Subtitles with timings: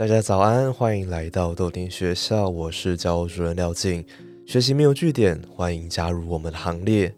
[0.00, 4.02] 大家早安，欢迎来到豆丁学校，我是教务主任廖静。
[4.46, 7.14] 学习没有据点，欢迎加入我们的行列。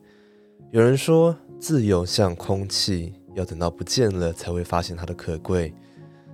[0.72, 5.72] 有人说，自由像空气，要等到不见了才会发现它的可贵。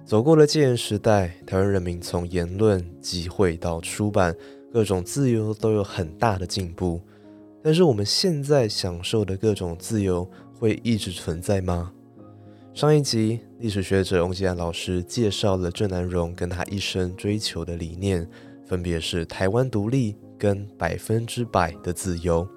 [0.06, 4.34] 走过了戒严时代，台湾人民从言论、集会到出版，
[4.72, 6.98] 各种自由都有很大的进步。
[7.62, 10.26] 但是我们现在享受的各种自由，
[10.58, 11.92] 会一直存在吗？
[12.78, 18.24] 上一集，历史学者翁吉安老师介绍了郑南荣跟他一生追求的理念，
[18.64, 22.48] 分别是台湾独立跟百分之百的自由。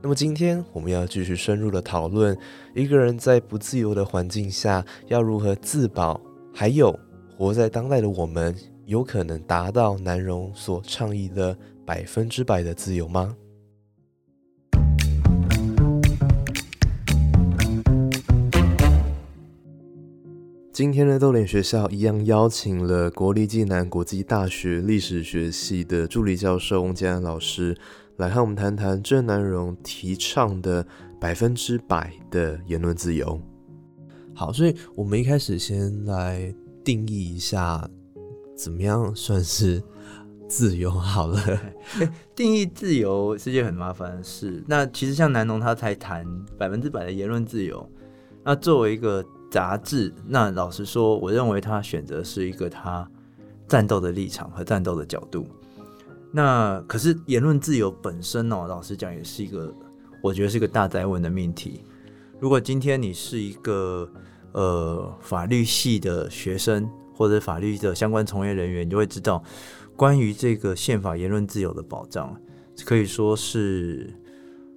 [0.00, 2.34] 那么今天我们要继续深入的讨论，
[2.74, 6.18] 一个人在不自由的环境下要如何自保，
[6.54, 6.98] 还有
[7.36, 13.36] 活在当代的我们，有可能达到南荣所倡议的百分之百的自由吗？
[20.72, 27.76] 今天的豆脸学校一样邀请了国立暨南国际大学历史学系的助理教授翁建安老师，
[28.16, 30.86] 来和我们谈谈郑南荣提倡的
[31.20, 33.38] 百分之百的言论自由。
[34.34, 37.86] 好，所以我们一开始先来定义一下，
[38.56, 39.82] 怎么样算是
[40.48, 40.90] 自由？
[40.90, 41.38] 好了，
[42.34, 44.64] 定义自由是件很麻烦的事。
[44.66, 46.26] 那其实像南农他才谈
[46.56, 47.86] 百分之百的言论自由，
[48.42, 49.22] 那作为一个。
[49.52, 53.06] 杂志，那老实说，我认为他选择是一个他
[53.68, 55.46] 战斗的立场和战斗的角度。
[56.30, 59.70] 那可是言论自由本身哦，老实讲也是一个，
[60.22, 61.82] 我觉得是一个大灾问的命题。
[62.40, 64.10] 如果今天你是一个
[64.52, 69.44] 呃法律系的学生或者法律的相关从业人员，你就会知道，
[69.94, 72.34] 关于这个宪法言论自由的保障，
[72.86, 74.10] 可以说是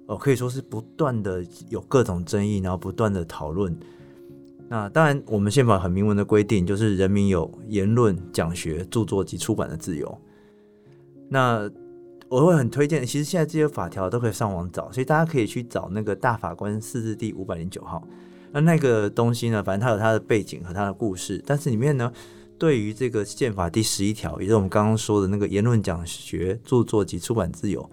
[0.04, 3.74] 哦，可以说是不断的有各种争议，然后不断的讨论。
[4.68, 10.20] 那当然，我们宪法很明文的规定，就是人民有言论、讲学、著作及出版的自由。
[11.28, 11.70] 那
[12.28, 18.02] 我会很推荐，其实现在这些法条都可以上网找，所以大家可以去找那个大法官四字第五百零九号。
[18.50, 22.12] 那那个东西呢，反正它有它的背景和它的故事，但是里面呢，
[22.58, 27.88] 对于这个宪法第十一条，也就是我们刚刚说的那个言论、讲学、著作及出版自由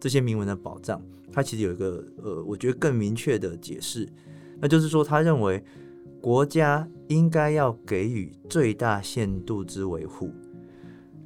[0.00, 4.08] 这些明文的保障，它其实有一个呃，我觉得更明确的解释，
[4.58, 5.62] 那就是说，他认为。
[6.24, 10.30] 国家应该要给予最大限度之维护，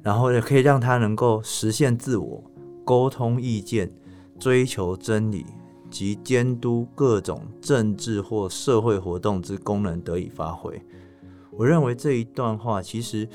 [0.03, 2.43] 然后也可以让他能够实现自我、
[2.83, 3.89] 沟通意见、
[4.37, 5.45] 追求真理
[5.89, 10.77] 及监督各种政治或社会活动之功能得以发挥。
[11.51, 13.25] 我认为这一段话其实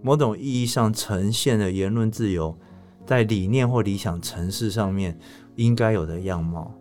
[0.00, 2.56] 某种意义上呈现了言论自由
[3.04, 5.18] 在理念或理想城市上面
[5.56, 6.72] 应该有的样貌。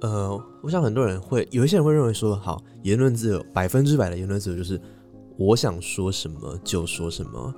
[0.00, 4.80] 呃，我想很多人会有一些人会认为说，好，言论自由百分之百的言论自由就是
[5.36, 7.52] 我想说什么就说什么，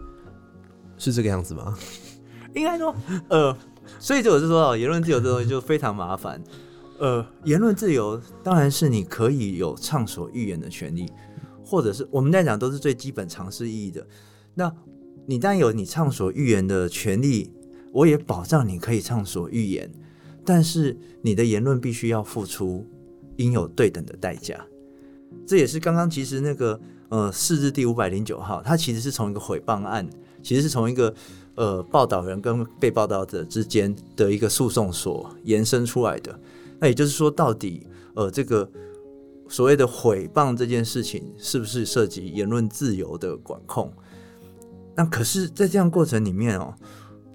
[0.97, 1.77] 是这个样子吗？
[2.55, 2.95] 应该说，
[3.29, 3.57] 呃，
[3.99, 6.43] 所以就我是说，言论自由这东西就非常麻烦。
[6.99, 11.11] 呃，言论自由当然是你可以有畅所欲言的权利，
[11.65, 14.07] 或者是我们在讲都是最基本常识意义的。
[14.55, 14.71] 那
[15.27, 17.53] 你当然有你畅所欲言的权利，
[17.93, 19.91] 我也保障你可以畅所欲言。
[20.45, 22.87] 但是你的言论必须要付出
[23.37, 24.65] 应有对等的代价，
[25.47, 30.09] 这也是刚刚其实那个呃四日第五百零九号，它其实是从一个诽谤案，
[30.43, 31.15] 其实是从一个
[31.55, 36.39] 呃报道人跟被报道者之间的一个诉讼所延伸出来的。
[36.79, 38.71] 那也就是说，到底呃这个
[39.49, 43.93] 所谓的诽谤这件事情，是不是涉及言论自由的管控？
[44.97, 46.75] 那可是，在这样过程里面哦。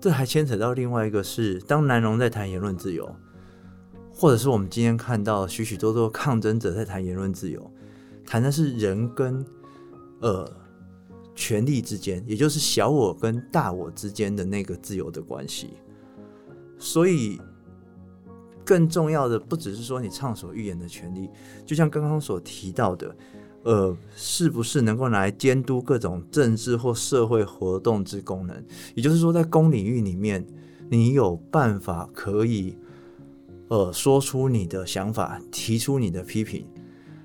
[0.06, 3.12] 这还牵扯到另外一个，是当南荣在谈言论自由，
[4.14, 7.72] 或者是我们今天看到许许多多抗争者在谈言论自由，
[8.24, 9.44] 谈的是人跟
[10.20, 10.48] 呃
[11.34, 15.72] 权力之间，也就是小我跟大我之间的那个自由的关系。
[16.78, 17.42] 所以，
[18.64, 21.32] 更重要的不只是说你畅所欲言的权利，
[21.66, 23.16] 就像刚刚所提到的。
[23.66, 28.64] 呃，是不是能够来监督各种政治或社会活动之功能？
[28.94, 30.46] 也就是说，在公领域里面，
[30.88, 32.78] 你有办法可以
[33.70, 36.64] 呃说出你的想法，提出你的批评，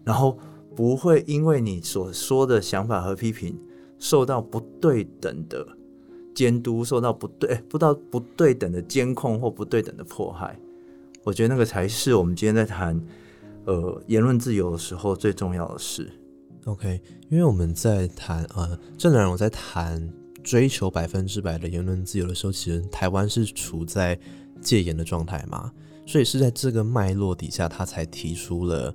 [0.03, 0.39] 然后
[0.75, 3.61] 不会因为你所说的想法和批评
[3.99, 5.67] 受到不对等的
[6.35, 10.59] 监督，受到不对不到不对等的监控或不对等的迫害。
[11.23, 12.99] 我觉得那个才是我们今天在谈
[13.67, 16.11] 呃言论自由的时候最重要的事。
[16.67, 20.13] OK，因为我们在谈呃，正然我在谈
[20.43, 24.19] 追求百分之百的言论自由的时候，其实台湾是处在
[24.61, 25.73] 戒严的状态嘛，
[26.07, 28.95] 所以是在这个脉络底下，他才提出了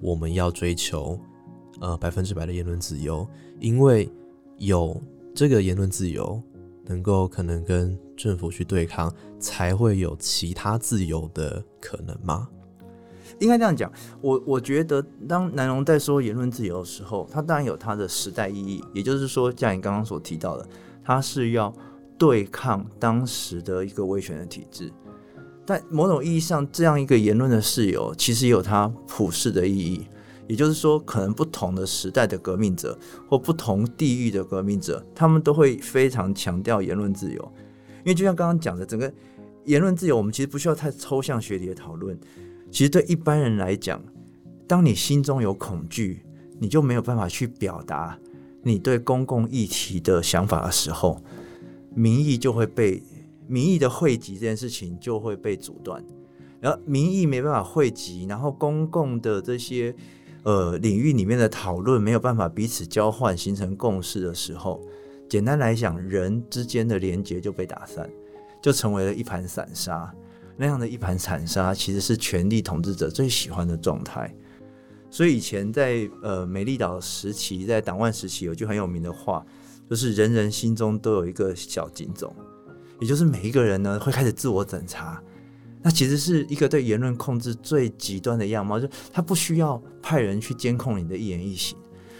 [0.00, 1.18] 我们要追求
[1.80, 4.08] 呃百分之百的言论自由，因为
[4.58, 5.00] 有
[5.34, 6.40] 这个言论自由，
[6.84, 12.48] 能够可能跟政府去对抗，才会有其他自由的可能吗？
[13.38, 13.90] 应该这样讲，
[14.20, 20.68] 我我觉得当南荣在说言论自由的时候，它当然有它的时代意义，也就是说，像你刚刚所提到的，
[21.02, 21.74] 它是要
[22.18, 24.92] 对抗当时的一个威权的体制。
[25.66, 30.06] 但某种意义上，这样一个言论的自由，其实也有它普世的意义。
[30.46, 32.98] 也就是说，可能不同的时代的革命者
[33.30, 37.52] 或不同地域的革命者，他们都会非常强调言论自由。
[38.00, 39.10] 因为就像刚刚讲的，整个
[39.64, 42.14] 言论自由，我们其实不需要太抽象学理的讨论。
[42.74, 44.02] 其实对一般人来讲，
[44.66, 46.26] 当你心中有恐惧，
[46.58, 48.18] 你就没有办法去表达
[48.64, 51.22] 你对公共议题的想法的时候，
[51.94, 53.00] 民意就会被
[53.46, 56.04] 民意的汇集这件事情就会被阻断，
[56.58, 59.94] 然后民意没办法汇集，然后公共的这些
[60.42, 64.82] 呃领域里面的讨论没有办法彼此交换形成共识的时候，
[65.28, 68.10] 简单来讲，人之间的连结就被打散，
[68.60, 70.12] 就成为了一盘散沙。
[70.56, 74.32] 那样的一盘散沙，其实是权力统治者最喜欢的状态。
[75.10, 79.44] 所以以前在呃美丽岛时期，在党万时期，有句很有名的话，
[79.88, 82.34] 就是人人心中都有一个小警钟，
[83.00, 85.22] 也就是每一个人呢会开始自我审查。
[85.82, 91.76] 那其实是一个对言论控制最极端的样貌，就他不需要派人去监控你的一言一行，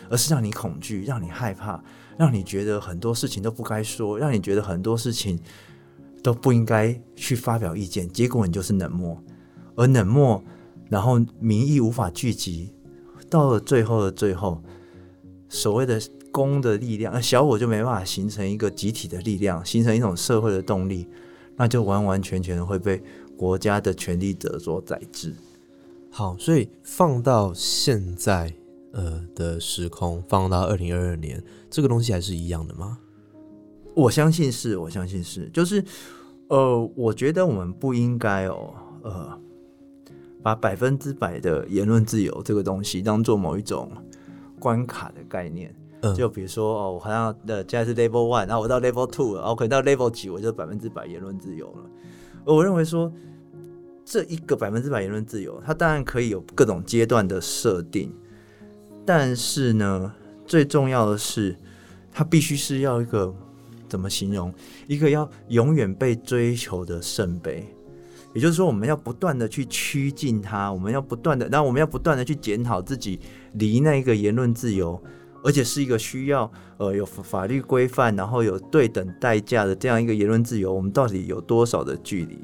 [0.09, 1.83] 而是让你恐惧，让你害怕，
[2.19, 5.41] 让你觉得很多事情都不该说，让你觉得很多事情。
[6.25, 9.23] 都不应该去发表意见，结果你就是冷漠，
[9.75, 10.43] 而冷漠，
[10.89, 12.73] 然后民意无法聚集，
[13.29, 14.63] 到了最后的最后，
[15.51, 16.01] 所谓的
[16.33, 21.07] 公的力量，小我就没办法形成一个集体的力量，形成一种社会的动力，
[21.57, 23.03] 那就完完全全会被
[23.37, 25.35] 国家的权力者所宰制。
[26.11, 28.51] 好，所以放到现在
[28.93, 32.97] 呃的时空，放到二零二二年，这个东西还是一样的吗？
[33.95, 35.81] 我相信是，我相信是，就是，
[36.49, 39.39] 呃，我觉得我们不应该哦，呃，
[40.43, 43.91] 把百分之百的言论自由这个东西当做某一种
[44.59, 45.75] 关卡的概念。
[46.03, 51.91] 嗯就比如说，哦，我好像呃现在是 Level One，然后我到 Level Two 了，然后可能到 Level 几，我就百分之百言论自由了。
[52.45, 53.11] 而我认为说，
[54.05, 58.13] 这一个百分之百言论自由，它当然可以有各种阶段的设定，
[59.07, 60.13] 但是呢，
[60.45, 61.57] 最重要的是，
[62.13, 63.35] 它必须是要一个
[63.95, 64.53] 怎么形容？
[64.89, 67.65] 一个要永远被追求的圣杯。
[68.35, 73.21] 也就是说，我们要不断的去趋近它，我们要不断的，然后我们要不断的去检讨自己
[73.53, 75.01] 离那个言论自由，
[75.45, 82.37] 而且是一个需要呃有法律规范，然后有对等代价的这样一个言论自由，我们到底有多少的距离？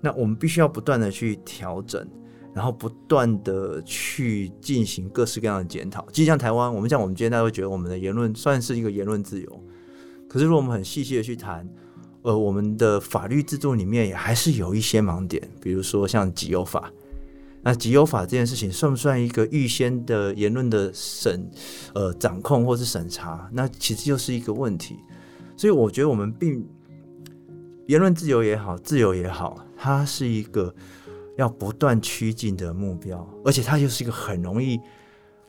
[0.00, 2.04] 那我们必须要不断的去调整，
[2.52, 6.04] 然后不断的去进行各式各样的检讨。
[6.12, 9.64] 其实像台湾，我们像我们今天大家会觉得我们的言论算是一个言论自由，
[10.28, 11.68] 可是如果我们很细细的去谈，
[12.22, 16.92] 呃，我们的法律制度里面也还是有一些盲点，比如说像集邮法。
[17.60, 21.50] 那集邮法这件事情算不算一个预先的言论的审
[21.92, 23.48] 呃掌控或是审查？
[23.52, 24.96] 那其实又是一个问题。
[25.56, 26.64] 所以我觉得我们并
[27.86, 30.72] 言论自由也好，自由也好，它是一个
[31.36, 34.78] 要不断趋近的目标，而且它又是一个很容易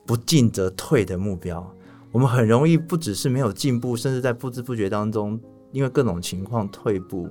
[0.06, 1.76] 不进则退的目标。
[2.12, 5.40] 我们很容易不只是没有进步，甚至在不知不觉当中。
[5.72, 7.30] 因为各种情况退步，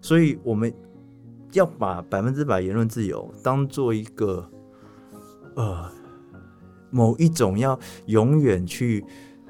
[0.00, 0.74] 所以我们
[1.52, 4.44] 要把百分之百言论自由当做一个
[5.54, 5.88] 呃
[6.90, 9.04] 某一种要永远去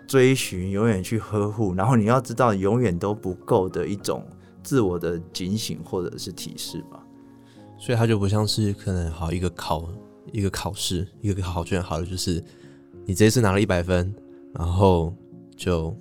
[0.06, 4.22] 追寻、永远去呵护，然后你要知道永远都不够的一种
[4.62, 7.02] 自我的警醒或者是提示吧。
[7.78, 9.88] 所以它就不像是可能好一个考
[10.32, 12.44] 一个考试一个考卷，好了就是
[13.06, 14.14] 你这次拿了一百分，
[14.54, 15.14] 然后
[15.56, 15.96] 就。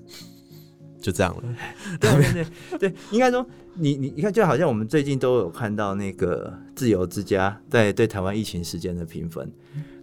[1.02, 1.56] 就这样了，
[2.00, 3.44] 对对对，应该说
[3.74, 9.52] 你你你看，就好像我们最近都有看到那个自由之家在对台湾疫情时间的评分，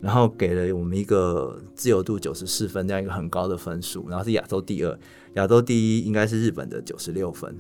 [0.00, 4.99] 然后给了我们一个自由度九十四分这样一个很高的分数，然后是亚洲第二，
[5.35, 7.57] 亚洲第一应该是日本的九十六分。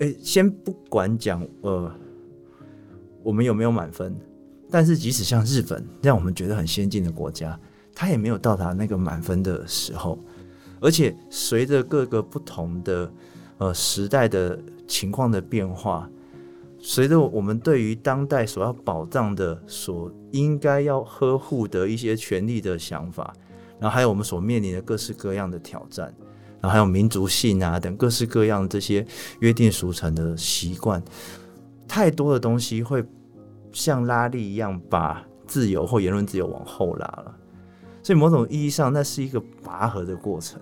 [0.00, 1.88] 哎，先不管讲呃
[3.22, 4.12] 我们有没有满分，
[4.68, 7.56] 但是即使像日本让我们觉得很先进的国家，
[7.94, 10.18] 他也没有到达那个满分的时候。
[10.80, 13.10] 而且随着各个不同的
[13.56, 16.10] 呃时代的情况的变化，
[16.78, 23.32] 随着我们对于当代所要保障的、所应该要呵护的一些权利的想法，
[23.78, 26.12] 然后还有我们所面临的各式各样的挑战，
[26.60, 29.06] 然后还有民族性啊等各式各样这些
[29.40, 31.02] 约定俗成的习惯，
[31.88, 33.02] 太多的东西会
[33.72, 37.34] 像拉力一样把自由或言论自由往后拉了。
[38.04, 40.60] 所以某种意义上，那是一个拔河的过程。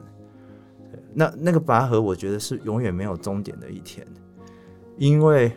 [1.12, 4.06] 那那个拔河，我觉得是永远没有终点的一天，
[4.96, 5.52] 因为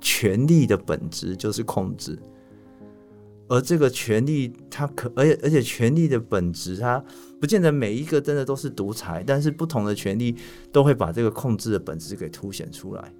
[0.00, 2.16] 权力的本质就是控制，
[3.48, 7.02] 而这个权力，它可而且而且权力的本质，它
[7.40, 10.36] 不见得每一个真的都是独裁，但是不同的权力
[10.70, 13.12] 都会把这个控制的本质给凸显出来。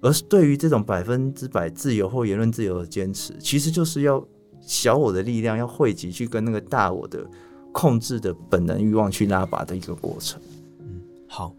[0.00, 4.26] 而是对于这种百分之百自由或言论自由的坚持，其实就是要。
[4.68, 7.26] 小我的力量要汇集去跟那个大我的
[7.72, 10.38] 控制的本能欲望去拉拔的一个过程。
[10.80, 11.54] 嗯，好，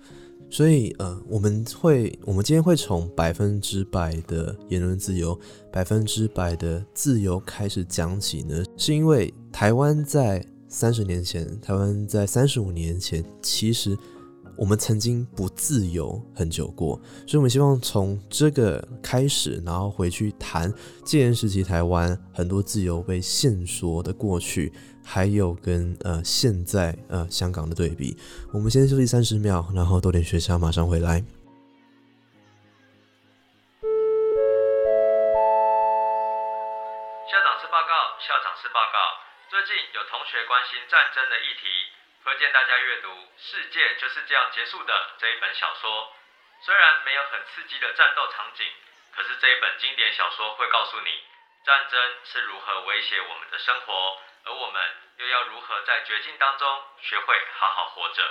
[0.48, 5.38] 所以呃，我们会，我们今天会从百分之百的言论自由、
[5.72, 13.98] 百分之百的自由开始讲起呢，是因为台湾在三十年前，台湾在三十五年前，其实。
[14.60, 20.70] 我们曾经不自由很久过，所以我们希望从这个开始，然后回去谈
[21.06, 28.18] 戒严时期台湾很多自由被限缩的过去，还有跟呃现在呃香港的对比。
[28.52, 31.24] 我们先休息三十秒，然后多点学校马上回来。
[37.32, 39.00] 校长室报告，校长室报告。
[39.50, 41.89] 最近有同学关心战争的议题。
[42.30, 43.10] 推荐大家阅读
[43.42, 46.14] 《世界就是这样结束的》这一本小说。
[46.62, 48.70] 虽然没有很刺激的战斗场景，
[49.18, 51.10] 可是这一本经典小说会告诉你，
[51.66, 51.98] 战争
[52.30, 54.14] 是如何威胁我们的生活，
[54.46, 54.78] 而我们
[55.18, 56.70] 又要如何在绝境当中
[57.02, 58.22] 学会好好活着。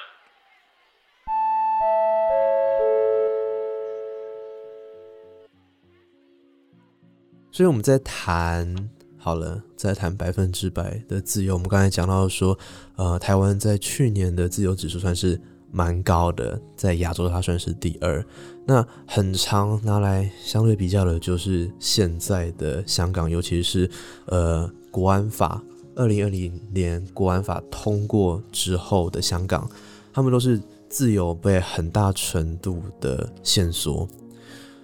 [7.51, 8.95] 所以我们在谈。
[9.21, 11.55] 好了，再谈百分之百的自由。
[11.55, 12.57] 我们刚才讲到说，
[12.99, 15.41] 呃，台湾在去年的自由指数算是
[15.71, 18.23] 蛮高的，在亚洲它算是第二。
[18.67, 23.89] 那很常拿来相对比较的就是现在的香港，尤其是
[24.27, 25.63] 呃国安法，
[25.95, 29.71] 二零二零年国安法通过之后的香港，
[30.13, 34.09] 他们都是自由被很大程度的限缩。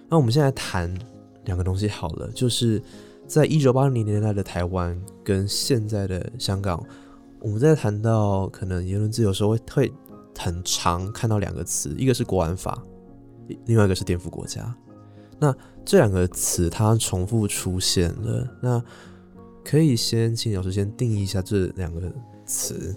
[0.08, 0.96] 那我们现在谈
[1.46, 2.80] 两个东西好了，就是。
[3.26, 4.94] 在一九八零年代的台湾
[5.24, 6.78] 跟现在的香港，
[7.44, 9.92] 我们在谈到可能言论自由时候，会会
[10.34, 12.82] 很常看到两个词，一个是国安法，
[13.66, 14.74] 另外一个是颠覆国家。
[15.38, 18.82] 那这两个词它重复出现了，那
[19.62, 22.10] 可以先请老师先定义一下这两个
[22.46, 22.96] 词，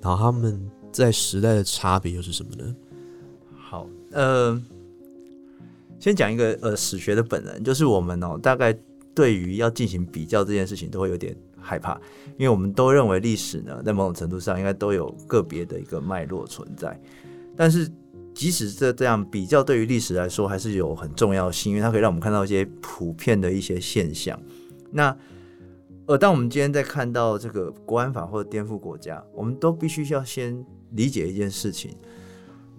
[0.00, 0.58] 然后他们
[0.90, 2.74] 在时代的差别又是什么呢？
[3.54, 4.58] 好，呃，
[6.00, 8.74] 先讲一个呃史学的本能，就是我们哦大概。
[9.16, 11.98] 对于要进行比较这件事情，都会有点害怕，
[12.36, 17.00] 因为我们都认为历史呢，在某种程度上应该都有个别的一个脉络存在。
[17.56, 17.90] 但是，
[18.34, 24.38] 即使这这样比较，对于历史来说还是有很重要性，因为它可以让我们看到一些普遍的一些现象。
[24.90, 25.16] 那，
[26.06, 31.92] 呃，当我们今天在看到这个国安法或者颠覆国家，我们都必须要先理解一件事情：，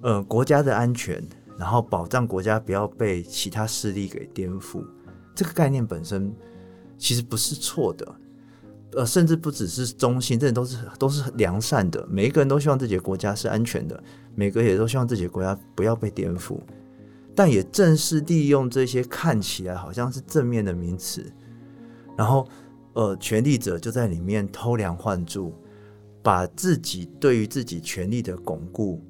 [0.01, 1.23] 呃，国家的安全，
[1.57, 4.85] 然后保障国家不要被其他势力给颠覆。
[5.33, 6.33] 这个概念本身
[6.97, 8.15] 其实不是错的，
[8.95, 12.05] 呃，甚至不只是中性，这都是都是良善的。
[12.09, 14.01] 每一个人都希望自己的国家是安全的，
[14.33, 16.57] 每个也都希望自己的国家不要被颠覆。
[17.35, 21.29] 但也正是利用这些看起来好像是正面的名词，
[22.17, 22.47] 然后
[22.93, 25.53] 呃，权力者就在里面偷梁换柱，
[26.23, 29.03] 把自己对于自己权力的巩固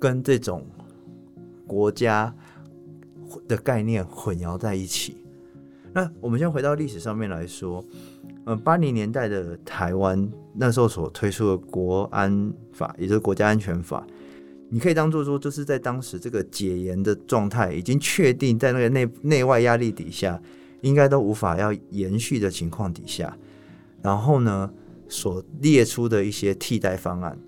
[0.00, 0.66] 跟这种
[1.64, 2.34] 国家
[3.46, 5.18] 的概念混淆在一起。
[5.92, 7.84] 那我们先回到历史上面来说，
[8.50, 14.04] 嗯，八零年代的台湾那时候所推出的国安法，也就是国家安全法，
[14.68, 20.42] 你可以当做说，就是在当时这个解严的状态已经确定，在那个内内外压力底下，
[20.80, 23.38] 应该都无法要延续的情况底下，
[24.02, 24.68] 然后呢，
[25.08, 27.38] 所列出的一些替代方案，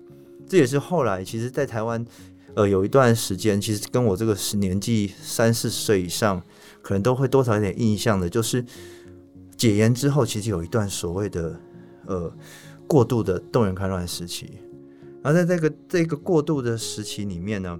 [0.47, 2.05] 这也是后来其实，在台湾，
[2.53, 6.41] 呃，有一段时间，其实跟我这个是年纪三四十岁以上。
[6.83, 8.61] 可能都会多少有点印象的，就是
[9.63, 11.57] 解严之后，其实有一段所谓的
[12.05, 12.29] 呃
[12.85, 14.59] 过度的动员戡乱时期。
[15.21, 17.79] 然后在这个这个过渡的时期里面呢，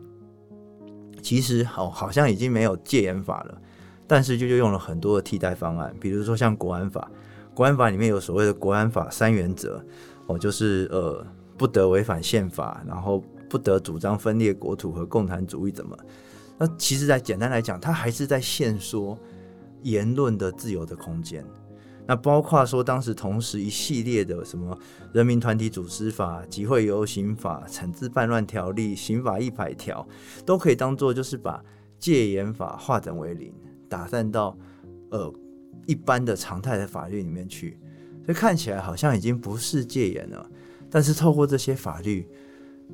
[1.22, 3.62] 其实好好像已经没有戒严法了，
[4.08, 7.12] 但是就就用了很多的替代方案，比如说像国安法，
[7.54, 9.84] 国安法里面有所谓的国安法三原则，
[10.28, 11.22] 哦，就是呃
[11.58, 15.98] 不得违反宪法，然后不得主张分裂国土和共产主义怎么？
[16.58, 19.20] 那其实，在简单来讲，他还是在限缩
[19.82, 21.46] 言论的自由的空间。
[22.06, 24.78] 那包括说，当时同时一系列的什么
[25.14, 30.06] 人民团体组织法、集会游行法、惩治叛乱条例、刑法一百条，
[30.46, 31.64] 都可以当做就是把
[31.98, 33.54] 戒严法化整为零，
[33.88, 34.58] 打散到
[35.12, 35.34] 呃
[35.86, 37.80] 一般的常态的法律里面去。
[38.26, 40.46] 所以看起来好像已经不是戒严了，
[40.90, 42.28] 但是透过这些法律，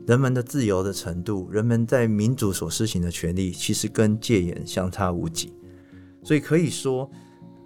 [0.05, 5.51] 人们的自由的程度，人们在民主所施行的权利，其实跟戒严相差无几。
[6.23, 7.09] 所以可以说。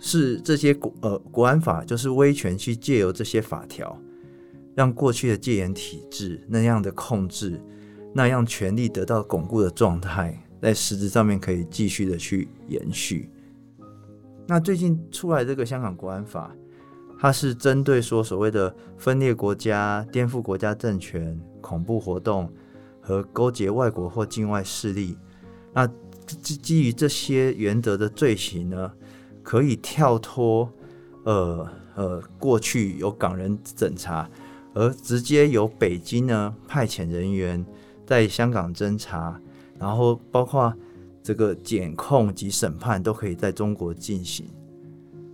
[0.05, 3.97] 是这些国呃国安法，就是威权去借由这些法条，
[4.75, 7.57] 让过去的戒严体制那样的控制，
[8.13, 13.29] 那样权力得到巩固的状态，在实质上面可以继续的去延续。
[14.45, 16.53] 那最近出来这个香港国安法，
[17.17, 22.51] 它是针对说所谓的分裂国家、颠覆国家政权、恐怖活动
[22.99, 25.17] 和勾结外国或境外势力，
[25.71, 25.87] 那
[26.27, 28.91] 基基于这些原则的罪行呢？
[29.43, 30.67] 可以跳脱，
[31.25, 34.27] 呃呃，过去有港人审查，
[34.73, 37.63] 而直接由北京呢派遣人员
[38.07, 39.39] 在香港侦查，
[39.77, 40.73] 然后包括
[41.21, 44.47] 这个检控及审判都可以在中国进行。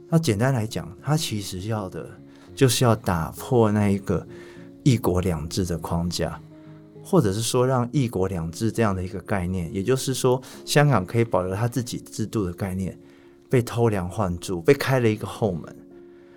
[0.09, 2.09] 那简单来讲，他其实要的
[2.53, 4.27] 就是要打破那一个
[4.83, 6.41] 一国两制的框架，
[7.03, 12.99] 或者是说让一国两制这样的一个概念，也就是说香港可以保留它自己制度的概念。
[13.49, 15.75] 被偷梁换柱，被开了一个后门。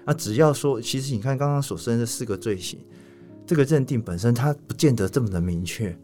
[0.04, 2.80] 那只要说，其实你看刚刚所申的四个罪行，
[3.46, 5.96] 这个认定本身它不见得这么的明确。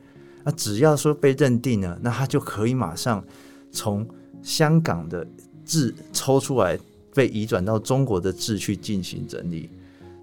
[0.45, 3.25] 那只要说被认定了，那他就可以马上
[3.73, 4.07] 从
[4.41, 5.27] 香港的
[5.65, 6.79] 字抽出来，
[7.13, 9.69] 被移转到中国的字去进行整理。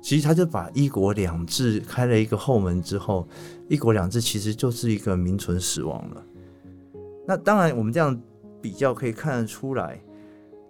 [0.01, 3.27] 其实他就把一国两制开了一个后门之后，
[3.67, 6.23] 一国两制其实就是一个名存实亡了。
[7.27, 8.19] 那当然，我们这样
[8.61, 9.99] 比较可以看得出来。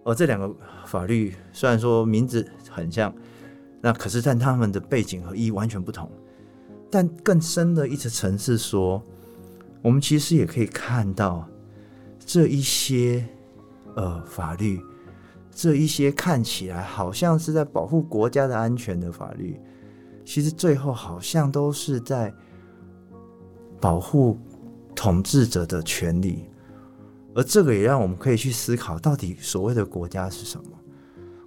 [0.06, 3.12] 而这两个法律虽然说名字很像，
[3.82, 6.10] 那可是但他们的背景和意义完全不同。
[6.92, 9.02] 但更深的一层是说，
[9.82, 11.50] 我们其实也可以看到
[12.20, 13.26] 这一些
[13.96, 14.80] 呃法律，
[15.52, 19.60] 这一些看起来好像是在保护国家的安全的法律，
[20.24, 22.32] 其实最后好像都是在
[23.82, 24.38] 保护
[24.94, 26.46] 统治者的权利。
[27.36, 30.72] 而这个也让我们可以去思考，到底所谓的国家是什么？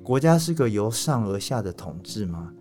[0.05, 2.53] 国家是个由上而下的统治吗？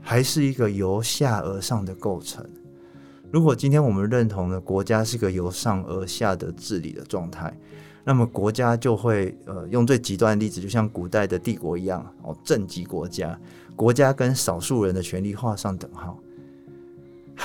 [0.00, 2.44] 还是一个由下而上的构成？
[3.30, 7.56] 如果今天我们认同了国家是个由上而下的治理的状态，
[8.04, 13.38] 那么国家就会呃用最极端的例子，就像古代的帝国一样哦，政级国家，
[13.74, 16.18] 国家跟少数人的权利画上等号。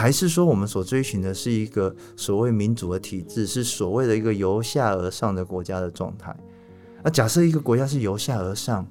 [0.02, 6.36] 还是说，我们所追寻的是一个所谓民主的体制，是所谓的一个由下而上的国家的状态？
[7.04, 8.84] 那假设一个国家是由下而上，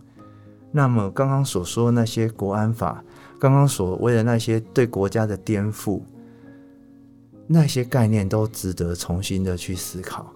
[0.71, 3.03] 那么刚刚所说的那些国安法，
[3.41, 6.01] 刚刚所谓的那些对国家的颠覆，
[7.49, 10.33] 那些概念都值得重新的去思考。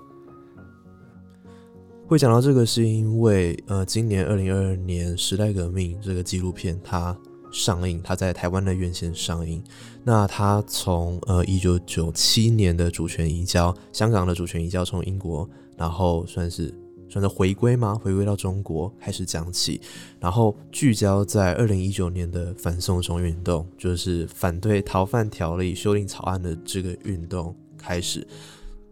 [2.09, 7.17] 会讲到这个，是因为呃，今年二零二二年时代革命这个纪录片它。
[7.55, 9.63] 上映，他在台湾的院线上映。
[10.03, 16.75] 那他从呃一九九七年的主权移交，香港的主权移交从英国，然后算是
[17.09, 17.95] 算是回归吗？
[17.95, 19.81] 回归到中国开始讲起，
[20.19, 28.27] 然后聚焦在二零一九年的反送中运动，就是反对逃犯条例修订草案的这个运动开始。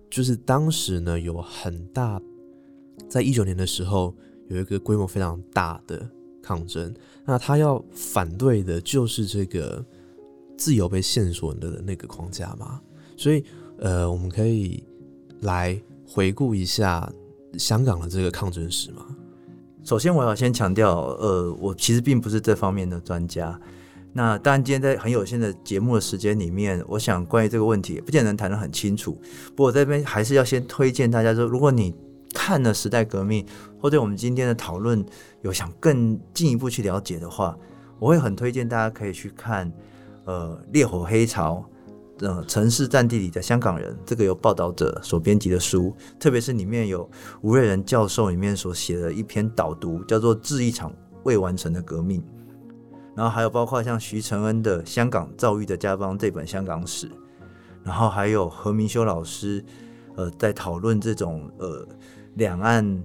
[0.08, 2.22] 就是当时呢有很大，
[3.08, 4.14] 在一九年的时候
[4.48, 6.08] 有一个规模非常大的。
[6.44, 6.92] 抗争，
[7.24, 9.84] 那他要反对的就是这个
[10.56, 12.80] 自由被限索的那个框架嘛？
[13.16, 13.44] 所以，
[13.78, 14.82] 呃，我们可以
[15.40, 17.10] 来回顾一下
[17.58, 19.06] 香港的这个抗争史嘛。
[19.84, 23.58] 首先，我要先强调，呃，我其实并不是这方面的专家。
[24.12, 29.18] 那当然，今天在很有限的节目的时间里面，我想关于这个问题，不见得能谈得很清楚。
[29.56, 31.94] 不过这边还是要先推荐大家说，如果你
[32.44, 33.46] 看了时代革命，
[33.80, 35.06] 或者我们今天的讨论
[35.42, 37.56] 有想更进一步去了解的话，
[38.00, 39.72] 我会很推荐大家可以去看，
[40.24, 41.64] 呃，《烈火黑潮》
[42.26, 47.08] 呃，城市战地里的香港人这个由报道者所编辑的书，特别是里面有
[47.42, 52.20] 吴瑞仁教授里面所写的一篇导读，叫做《致一场未完成的革命》，
[53.14, 57.08] 然后还有包括像徐承恩的《香港遭遇的家邦》这本香港史，
[57.84, 59.64] 然后还有何明修老师，
[60.16, 61.86] 呃，在讨论这种呃。
[62.34, 63.04] 两岸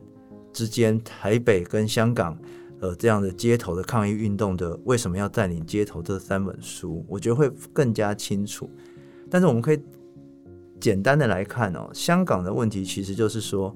[0.53, 2.37] 之间，台北跟香港，
[2.79, 6.01] 呃，这样的街头的抗议运动的，为什么要占领街头？
[6.01, 8.69] 这三本书，我觉得会更加清楚。
[9.29, 9.79] 但是我们可以
[10.79, 13.75] 简单的来看哦，香港的问题其实就是说，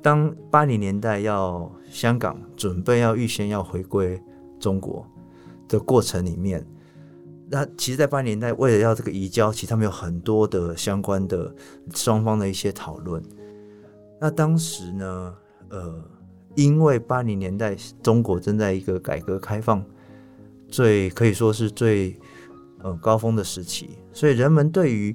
[0.00, 4.20] 当八零年代要香港准备要预先要回归
[4.58, 5.06] 中国
[5.68, 6.66] 的过程里面，
[7.50, 11.54] 那其实，在八零年代为了要这个移交，其实他们有很多的相关的
[11.94, 13.22] 双方的一些讨论。
[14.22, 15.34] 那当时呢，
[15.70, 16.00] 呃，
[16.54, 19.84] 因为八零年代中国正在一个改革开放
[20.68, 22.16] 最可以说是最
[22.84, 25.12] 呃高峰的时期，所以人们对于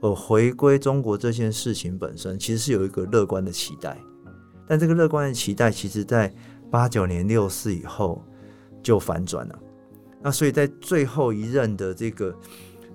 [0.00, 3.96] 呃，回归中国这件事情本身其实是有一个乐观的期待，
[4.66, 6.30] 但这个乐观的期待，其实在
[6.70, 8.22] 八九年六四以后
[8.82, 9.58] 就反转了。
[10.20, 12.36] 那所以在最后一任的这个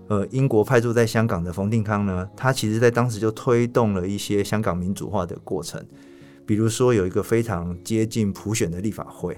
[0.08, 5.86] 呃英国派驻在香港的冯定康呢，他其实在当时就推动了一些香港民主化的过程，
[6.46, 9.38] 比如说有一个非常接近普选的立法会。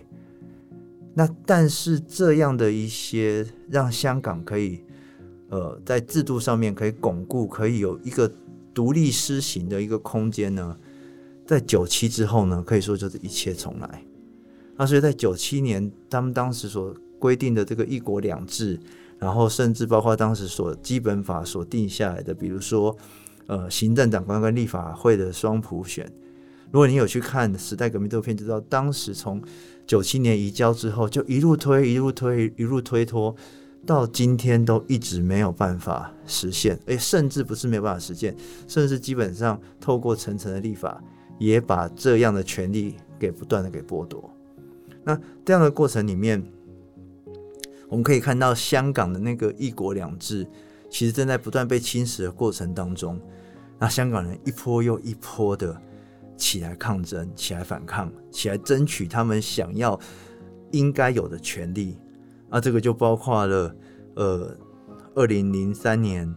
[1.14, 4.84] 那但是这样的一些让香港可以。
[5.52, 8.32] 呃，在制度上面可以巩固，可以有一个
[8.72, 10.78] 独立施行的一个空间呢。
[11.44, 14.06] 在九七之后呢，可以说就是一切重来。
[14.78, 18.80] 那所以在九七年，他们当时所规定的这个一国两制，
[19.20, 22.96] 然后甚至包括当时所基本法所定下来的，比如说
[23.48, 26.12] 呃行政长官跟立法会的双普选。
[26.72, 29.42] 如果你有去看时代革命这部片，就知道当时从
[29.86, 33.36] 九七年移交之后，就一路推，一路推，一路推脱。
[33.86, 38.36] 到今天都一直没有办法实现， 诶，甚至不是没有办法实现，
[38.68, 41.02] 甚至基本上透过层层的立法，
[41.40, 44.30] 也把这样的权利给不断的给剥夺。
[45.06, 46.44] 那这样的过程里面，
[47.90, 50.48] 我们可以看到香港的那个一国两制，
[50.90, 53.20] 其实正在不断被侵蚀的过程当中，
[53.78, 55.76] 那香港人一波又一波的
[56.38, 60.00] 起来抗争，起来反抗，起来争取他们想要
[60.72, 61.98] 应该有的权利。
[62.50, 63.76] 啊，这个就包括了，
[64.16, 64.58] 呃，
[65.14, 66.34] 二零零三年，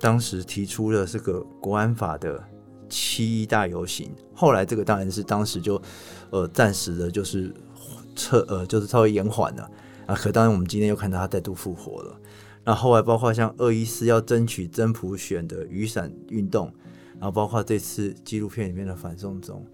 [0.00, 2.42] 当时提出了这个国安法的
[2.88, 5.80] 七一大游行，后来这个当然是当时就，
[6.30, 7.54] 呃，暂时的就是
[8.16, 9.70] 撤，呃，就是稍微延缓了
[10.06, 10.14] 啊。
[10.14, 12.20] 可当然，我们今天又看到它再度复活了。
[12.64, 16.72] 那后来包括像二一四要争取真普选的雨伞运动，
[17.14, 19.64] 然后包括这次纪录片里面的反送中，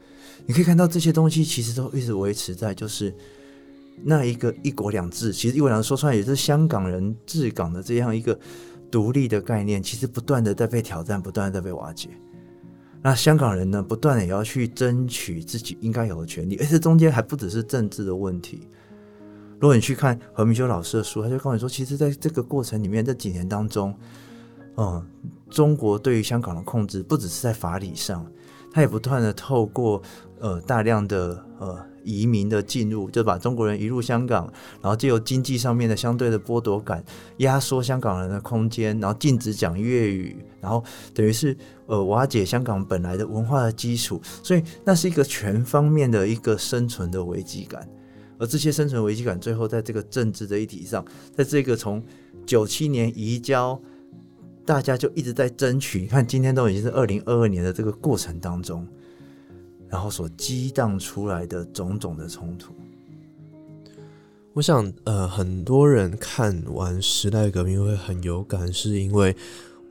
[0.47, 3.15] 你可以看到这些东西其实都一直维持在就是。
[4.05, 8.37] 那一个一国两制，其实一国两制说出来也是香港人治港的这样一个
[8.91, 12.09] 独立的概念，其实不断的在被挑战，不断的在被瓦解。
[13.03, 18.67] 那香港人呢，不断的也要去争取自己应该有的权利，而且中间还不只是政治的问题。
[19.63, 23.97] 如果你去看何明修老师的书，他就跟我说，其实在这个过程里面，这几年当中，
[24.77, 25.07] 嗯，
[25.49, 28.27] 中国对于香港的控制不只是在法理上，
[28.73, 30.03] 他也不断的透过
[30.41, 31.79] 呃大量的呃。
[32.05, 37.01] 移民的进入，就把中国人移入香港，然后借由经济上面的相对的剥夺感，
[37.37, 40.83] 压缩香港人的空间，然后禁止讲粤语，然后
[41.15, 47.89] 等于是呃瓦解香港本来的文化的基础，所以那是一个全方面的一个生存的危机感，
[48.43, 52.03] 而这些生存危机感最后在这个政治的议题上，在这个从
[52.45, 53.81] 九七年移交，
[54.67, 58.85] 大家就一直在争取，你看今天都已经是二零二二年的这个过程当中。
[59.89, 62.73] 然后所激荡出来的种种的冲突，
[64.55, 69.37] 我想，呃，很多人看完时代革命会很有感，是因为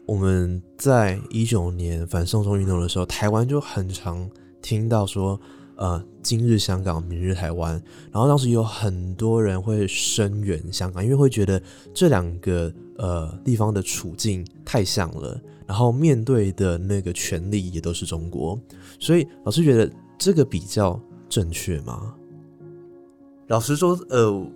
[0.08, 4.28] 我们在一九年反送中运动的时候，台湾就很常
[4.60, 5.40] 听到说，
[5.82, 7.72] 呃，今日香港，明日台湾。
[8.12, 11.60] 然后当时有很多人会声援香港，因为会觉得
[11.92, 15.42] 这两个呃地方的处境太像了。
[15.66, 18.60] 然后面对的那个权利也都是中国，
[19.00, 22.14] 所以老师觉得这个比较正确吗？
[23.48, 24.48] 老实说，呃，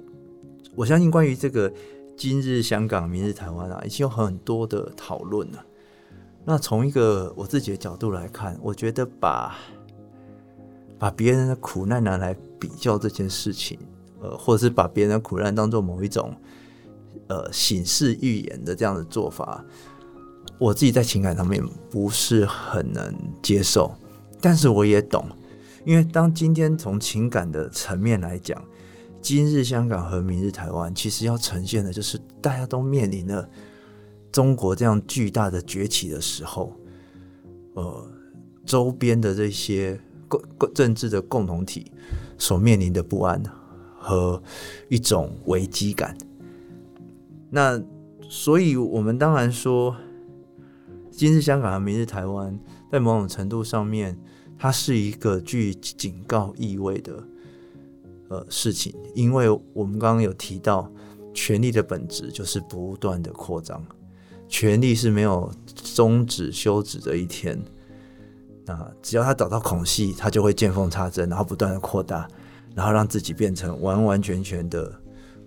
[0.76, 1.74] 我相信关于这个
[2.16, 5.66] 今日香港，明日台湾啊，已经有很多的讨论了。
[6.44, 9.58] 那从一个我自己的角度来看，我觉得把
[11.06, 13.78] 把别人的苦难拿来比较这件事情，
[14.20, 16.36] 呃，或者是把别人的苦难当做某一种
[17.28, 19.63] 呃醒世预言的这样的做法。
[20.58, 23.13] 我自己在情感上面不是很能
[23.44, 23.94] 接受，
[24.41, 25.24] 但是我也懂，
[25.86, 28.60] 因为当今天从情感的层面来讲，
[29.22, 33.48] 今日香港和明日台湾，其实要呈现的就是大家都面临了
[34.32, 36.74] 中国这样巨大的崛起的时候，
[37.76, 38.08] 呃，
[38.65, 41.92] 周边的这些共共政治的共同体
[42.38, 43.42] 所面临的不安
[43.98, 44.42] 和
[44.90, 46.18] 一种危机感。
[47.50, 47.82] 那
[48.30, 49.96] 所以，我们当然说。
[51.18, 52.60] 今日香港和明日台湾，
[52.92, 54.20] 在某种程度上面，
[54.58, 57.24] 它是一个具警告意味的
[58.28, 60.92] 呃事情，因为我们刚刚有提到，
[61.34, 63.82] 权力的本质就是不断的扩张，
[64.50, 67.58] 权力是没有终止休止的一天。
[68.65, 72.28] 那只要他找到孔隙，他就会见缝插针，然后不断的扩大，
[72.73, 74.91] 然后让自己变成完完全全的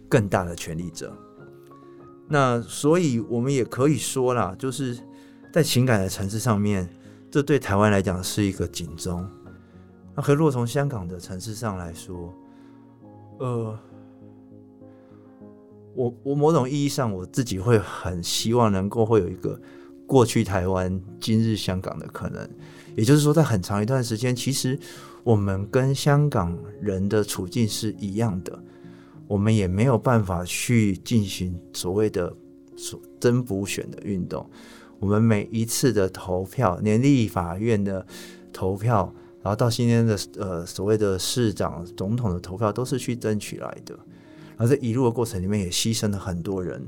[0.08, 1.12] 更大的权力者。
[2.28, 4.96] 那所以我们也可以说啦，就是
[5.52, 6.88] 在情感的层次上面，
[7.30, 9.28] 这对台湾来讲是一个警钟。
[10.14, 12.32] 那可如果从香港的层次上来说，
[13.38, 13.78] 呃，
[15.94, 19.60] 我我某种意义上我自己会很希望能够会有一个
[20.06, 22.48] 过去台湾、今日香港的可能。
[22.98, 24.76] 也就是说，在很长一段时间，其实
[25.22, 28.60] 我们跟香港人的处境是一样的，
[29.28, 32.34] 我们也没有办法去进行所谓的
[32.76, 34.44] 所真补选的运动。
[34.98, 38.04] 我们每一次的投票，连立法院的
[38.52, 43.96] 投票，然后到今天的呃所谓的市长、总统的投票，都是去争取来的。
[44.56, 46.84] 而这一路的过程里面，也牺牲了很多人，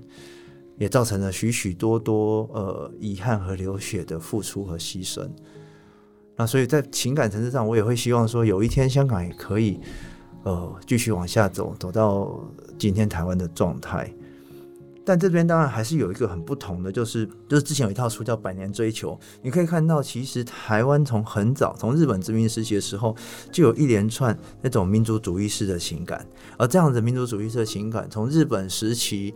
[0.77, 5.31] 也造成了许许多多呃遗憾和流血的付出和牺牲。
[6.41, 9.79] 那所以在情感层次上，我也会希望说，有一天香港也可以，
[10.43, 12.41] 呃，继续往下走，走到
[12.79, 14.11] 今天台湾的状态。
[15.05, 23.15] 但这边当然还是有一个很不同的，就是就是之前有一套书叫《百年追求》，你可以看到，其实台湾从很早，从日本殖民时期的时候，
[23.53, 26.27] 就有一连串那种民族主义式的情感，
[26.57, 29.35] 而这样子民族主义式的情感，从日本时期，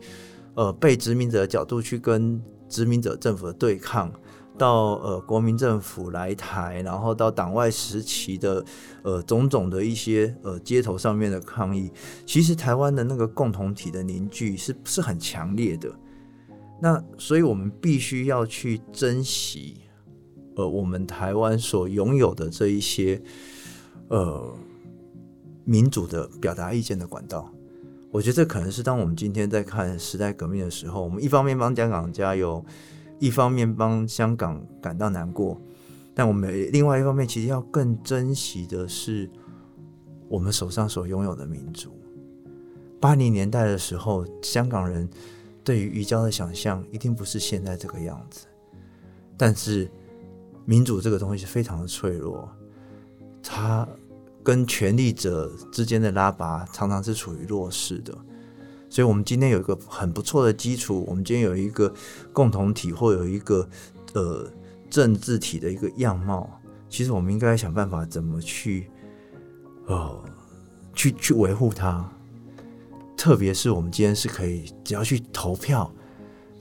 [0.54, 4.10] 呃，被殖民者的角度去跟殖民者政府的对抗。
[4.56, 8.64] 到呃国民政府来台，然后到党外时期的
[9.02, 11.90] 呃种种的一些呃街头上面的抗议，
[12.24, 15.90] 其实台湾的那个共同体的凝聚是是很强烈的。
[16.80, 19.78] 那所以我们必须要去珍惜
[20.56, 23.20] 呃我们台湾所拥有的这一些
[24.08, 24.54] 呃
[25.64, 27.50] 民主的表达意见的管道。
[28.10, 32.64] 我觉得这可能是当我们今天在看时代革命的时候，我们一方面帮香港加油。
[33.18, 35.60] 一方面帮香港感到难过，
[36.14, 39.30] 但我们另外一方面其实要更珍惜的是
[40.28, 41.90] 我们手上所拥有的民主。
[43.00, 45.08] 八零年代的时候，香港人
[45.62, 48.46] 对于移交的想象一定不是现在这个样子。
[49.36, 49.90] 但是
[50.64, 52.48] 民主这个东西是非常的脆弱，
[53.42, 53.86] 它
[54.42, 58.16] 跟权力者之间的拉拔常常是处于弱势的。
[58.94, 61.04] 所以，我们今天有一个很不错的基础。
[61.08, 61.92] 我们今天有一个
[62.32, 63.68] 共同体，或有一个
[64.12, 64.48] 呃
[64.88, 66.48] 政治体的一个样貌。
[66.88, 68.88] 其实，我们应该想办法怎么去
[69.86, 70.24] 呃
[70.94, 72.08] 去去维护它。
[73.16, 75.92] 特别是我们今天是可以，只要去投票，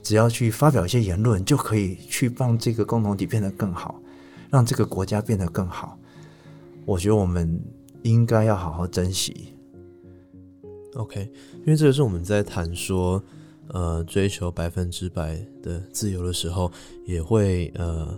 [0.02, 4.02] 只要去发表一些言论，就可以去帮这个共同体变得更好，
[4.50, 5.96] 让这个国家变得更好。
[6.84, 7.62] 我觉得我们
[8.02, 9.53] 应该要好好珍惜。
[10.94, 11.28] OK，
[11.60, 13.22] 因为这个是我们在谈说，
[13.68, 16.70] 呃，追求百分之百的自由的时候，
[17.04, 18.16] 也会呃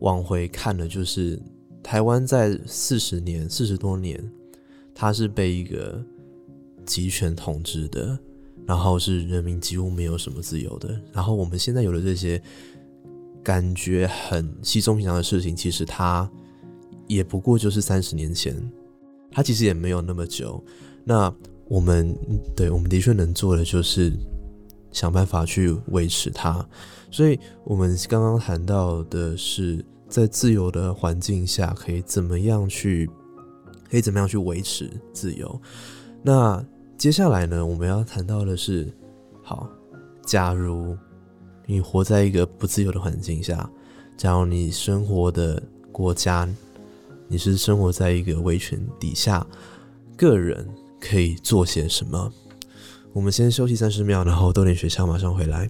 [0.00, 1.40] 往回看的，就是
[1.82, 4.22] 台湾在四十年、四十多年，
[4.94, 6.00] 它是被一个
[6.86, 8.18] 集权统治的，
[8.64, 11.00] 然后是人民几乎没有什么自由的。
[11.12, 12.40] 然后我们现在有了这些
[13.42, 16.30] 感觉很稀松平常的事情，其实它
[17.06, 18.54] 也不过就是三十年前，
[19.30, 20.62] 它其实也没有那么久。
[21.04, 21.34] 那
[21.68, 22.16] 我们
[22.56, 24.10] 对我们的确能做的就是
[24.90, 26.66] 想办法去维持它，
[27.10, 33.08] 所以我们刚刚谈到的是在自由的环境下可以怎么样去，
[33.90, 35.60] 可以怎么样去维持自由。
[36.22, 36.64] 那
[36.96, 38.90] 接下来呢，我们要谈到的是，
[39.42, 39.68] 好，
[40.24, 40.96] 假如
[41.66, 43.70] 你活在一个不自由的环境下，
[44.16, 46.48] 假如你生活的国家
[47.28, 49.46] 你是生活在一个威权底下，
[50.16, 50.66] 个人。
[51.00, 52.30] 可以做些什么？
[53.14, 55.66] 我们先休息三十秒，然后多点学校马上回来。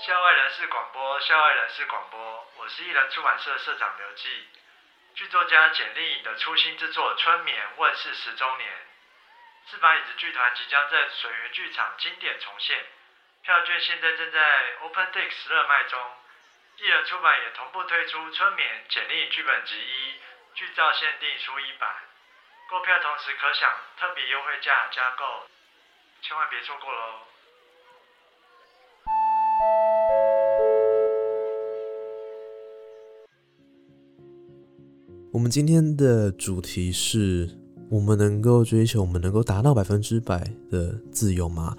[0.00, 2.18] 校外人士广播，校外人士广播，
[2.58, 4.24] 我是艺人出版社社长刘记。
[5.14, 8.68] 剧作家简丽颖的初心之作《春眠》问世十周年，
[9.70, 12.76] 四把椅子剧团即将在水源剧场经典重现，
[13.42, 14.38] 票券现在正在
[14.82, 16.00] OpenTix 热卖中。
[16.76, 18.60] 艺人出版也同步推出《春眠》
[18.92, 20.12] 简历剧本集一
[20.52, 21.88] 剧照限定书一版，
[22.68, 23.64] 购票同时可享
[23.96, 25.24] 特别优惠价加购，
[26.20, 27.24] 千万别错过喽！
[35.32, 37.48] 我们今天的主题是：
[37.90, 41.74] 我们能够追求，我们能够达到百分之百的自由吗？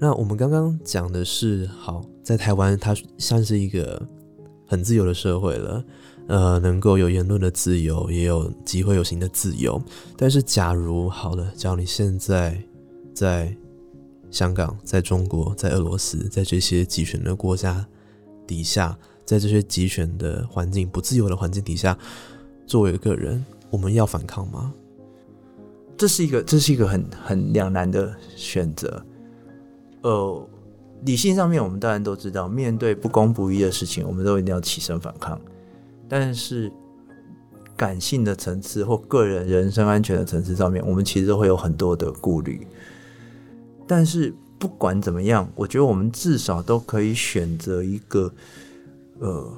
[0.00, 4.02] 那我们刚刚讲的是，好，在台湾它像是一个。
[4.72, 5.84] 很自由的社会了，
[6.28, 9.78] 呃，能够有言论的自由，也有集会游行的自由。
[10.16, 12.58] 但是，假如好了，假如你现在
[13.12, 13.54] 在
[14.30, 17.86] 香港、在中国、在俄罗斯，在这些集权的国家
[18.46, 21.98] 底下，在这些集权的环境、不自由的环境底下，
[22.66, 24.72] 作为一个人，我们要反抗吗？
[25.98, 29.04] 这是一个，这是一个很很两难的选择。
[30.00, 30.48] 呃，
[31.04, 35.40] 理性上面，我们当然都知道，面对不公不义的事情，我们都一定要起身反抗。
[36.08, 36.70] 但是，
[37.76, 42.66] 感性的层次或个人人身安全的层次上面，我们其实都会有很多的顾虑。
[43.86, 48.32] 但是不管怎么样，我觉得我们至少都可以选择一个
[49.18, 49.52] 呃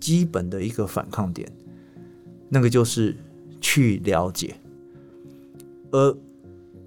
[0.00, 1.46] 基本的一个反抗点，
[2.48, 3.14] 那个就是
[3.60, 4.56] 去了解。
[5.90, 6.16] 而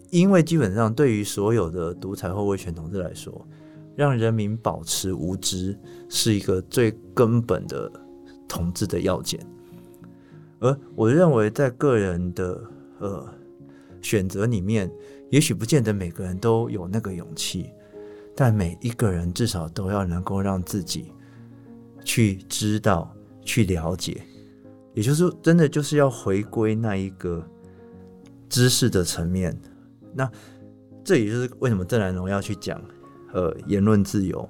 [0.10, 3.46] 因为基本上对于所有的独裁或威权统治来说，
[3.96, 7.92] 让人民保持无知是一个最根本的
[8.48, 9.40] 统治的要件。
[10.60, 12.62] 而我认为，在个人的
[13.00, 13.28] 呃
[14.02, 14.90] 选择里面，
[15.30, 17.70] 也许不见得每个人都有那个勇气，
[18.36, 21.12] 但每一个人至少都要能够让自己
[22.04, 24.22] 去知道、去了解，
[24.94, 27.46] 也就是真的就是要回归那一个
[28.48, 29.56] 知识的层面。
[30.18, 30.30] 那
[31.04, 32.82] 这也就是为什么郑南荣要去讲
[33.34, 34.50] 呃言论自由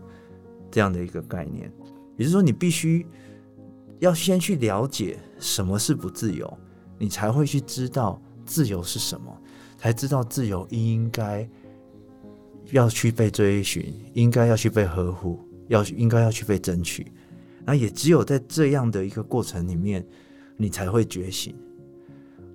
[0.71, 1.69] 这样的一个概念，
[2.15, 3.05] 也就是说，你必须
[3.99, 6.57] 要先去了解什么是不自由，
[6.97, 9.37] 你才会去知道自由是什么，
[9.77, 11.47] 才知道自由应该
[12.71, 17.11] 要去被追寻，应该要去被呵护，要应该要去被争取。
[17.65, 20.05] 那也只有在这样的一个过程里面，
[20.55, 21.53] 你才会觉醒。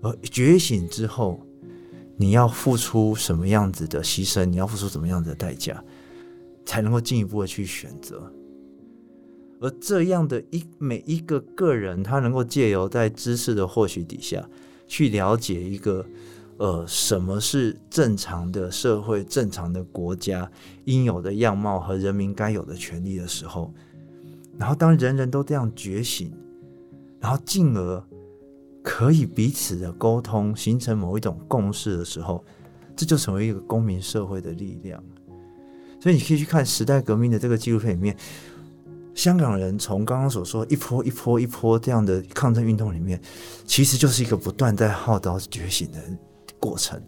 [0.00, 1.46] 而觉醒之后，
[2.16, 4.44] 你要付出什么样子的牺牲？
[4.44, 5.82] 你要付出什么样子的代价，
[6.64, 8.32] 才能够进一步的去选择？
[9.60, 14.48] 而这样的一每一个个人，他能够借由在知识的获取底下，
[14.86, 16.04] 去了解一个
[16.58, 20.50] 呃什么是正常的社会、正常的国家
[20.84, 23.72] 应有的样貌和人民该有的权利的时候，
[24.58, 26.32] 然后当人人都这样觉醒，
[27.20, 28.04] 然后进而。
[28.82, 32.44] 可以彼此的沟通，形成某一种共识的时候，
[32.96, 35.02] 这就成为一个公民社会的力量。
[36.00, 38.16] 所以你可以去看时代革命的这个纪录片里面，
[39.14, 43.20] 香港人从刚刚所说一波一波一波这样的抗争运动里面，
[43.64, 45.98] 其实就是一个不断在号召觉醒的
[46.58, 47.00] 过程。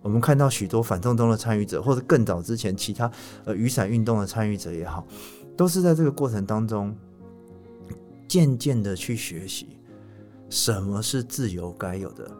[0.00, 3.10] 我们看到许多反动中的参与者，或者更早之前其他
[3.44, 5.06] 呃雨伞运动的参与者也好，
[5.54, 6.96] 都是在这个过程当中
[8.26, 9.76] 渐渐的去学习。
[10.54, 12.30] 什么是自由该有的？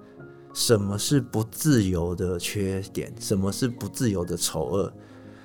[0.53, 3.12] 什么是不自由的缺点？
[3.18, 4.92] 什么是不自由的丑恶？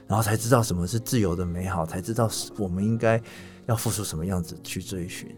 [0.05, 2.29] 然后才知道什么是自由的美好，才知道
[2.60, 3.19] 我们应该
[3.65, 5.36] 要付出什么样子去追寻。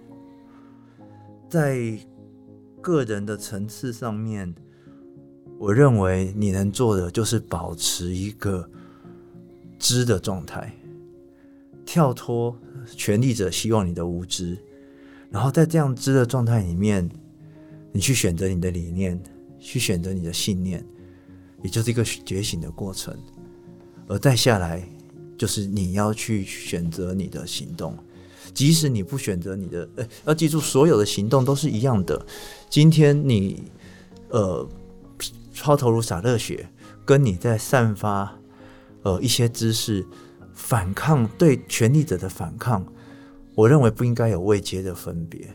[1.50, 1.98] 在
[2.82, 4.54] 个人的层次上面，
[5.58, 8.70] 我认为你能做的就是保持一个
[9.80, 10.78] 知的状态，
[11.86, 12.54] 跳脱
[12.86, 14.58] 权力者希望你的无知。
[15.30, 17.10] 然后在这样知的状态里面，
[17.92, 19.22] 你去选择你的理念，
[19.60, 20.86] 去选择你的信念，
[21.64, 23.18] 也就是一个觉醒的过程。
[24.08, 24.88] 而再下来，
[25.38, 27.98] 就是你要去选择你的行动。
[28.54, 32.26] 即使你不选择你的，呃，要记住，所有的行动都是一样的。
[32.70, 33.64] 今天你，
[34.30, 34.68] 呃，
[35.56, 36.68] 抛头颅洒热血，
[37.06, 38.38] 跟你在散发，
[39.04, 40.06] 呃，一些知识，
[40.54, 42.86] 反抗对权力者的反抗。
[43.56, 45.48] 我认为不应该有未接的分别，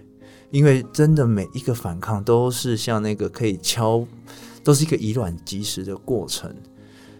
[0.51, 4.07] 因为真的每一个反抗都是像那个可以敲，
[4.63, 6.55] 都是一个以卵击石的过程。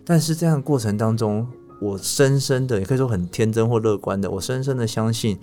[0.05, 1.47] 但是这样的过程当中，
[1.81, 5.39] 我深深的也可以说很天真或乐观的，我深深的相信，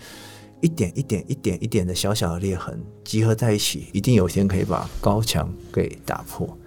[0.62, 6.58] 一点一点、一点一点的小小的裂痕集合在一起，一定有一天可以把高墙给打破。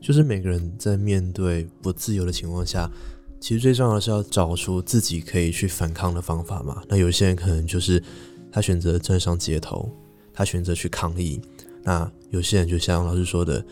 [0.00, 2.90] 就是每个人在面对不自由的情况下。
[3.38, 6.82] 其实最重要的是要找出自己可以去反抗的方法嘛。
[6.88, 8.02] 那有些人可能就是
[8.50, 9.88] 他选择站上街头，
[10.36, 11.40] 他选择去抗议。
[11.82, 13.64] 那有些人就像老师说的，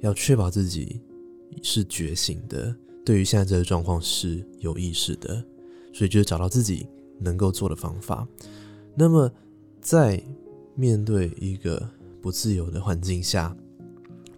[0.00, 1.00] 要确保自己
[1.62, 5.44] 是觉醒的，对于现在这个状况是有意识的，
[5.92, 6.86] 所以就是找到自己
[7.18, 8.26] 能够做的方法。
[8.94, 9.30] 那么
[9.80, 10.22] 在
[10.74, 11.86] 面对一个
[12.20, 13.56] 不自由的环境下，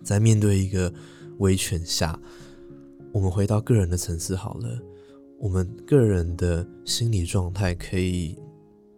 [0.03, 0.93] 在面对一个
[1.39, 2.19] 威权下。
[3.13, 4.81] 我们回到个人的层次好了，
[5.39, 8.37] 我们个人的心理状态可以